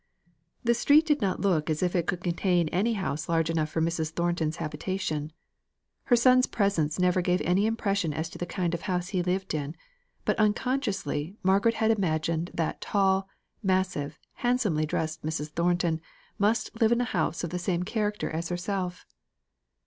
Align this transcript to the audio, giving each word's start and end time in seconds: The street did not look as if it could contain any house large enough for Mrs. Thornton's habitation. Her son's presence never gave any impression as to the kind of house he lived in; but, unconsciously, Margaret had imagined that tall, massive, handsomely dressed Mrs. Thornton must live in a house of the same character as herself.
The 0.63 0.73
street 0.73 1.05
did 1.05 1.21
not 1.21 1.41
look 1.41 1.69
as 1.69 1.83
if 1.83 1.95
it 1.95 2.07
could 2.07 2.23
contain 2.23 2.69
any 2.69 2.93
house 2.93 3.29
large 3.29 3.51
enough 3.51 3.69
for 3.69 3.83
Mrs. 3.83 4.09
Thornton's 4.09 4.55
habitation. 4.55 5.31
Her 6.05 6.15
son's 6.15 6.47
presence 6.47 6.97
never 6.97 7.21
gave 7.21 7.39
any 7.41 7.67
impression 7.67 8.11
as 8.11 8.27
to 8.31 8.39
the 8.39 8.47
kind 8.47 8.73
of 8.73 8.81
house 8.81 9.09
he 9.09 9.21
lived 9.21 9.53
in; 9.53 9.75
but, 10.25 10.39
unconsciously, 10.39 11.35
Margaret 11.43 11.75
had 11.75 11.91
imagined 11.91 12.49
that 12.55 12.81
tall, 12.81 13.29
massive, 13.61 14.17
handsomely 14.37 14.87
dressed 14.87 15.21
Mrs. 15.21 15.49
Thornton 15.49 16.01
must 16.39 16.81
live 16.81 16.91
in 16.91 16.99
a 16.99 17.03
house 17.03 17.43
of 17.43 17.51
the 17.51 17.59
same 17.59 17.83
character 17.83 18.27
as 18.27 18.49
herself. 18.49 19.05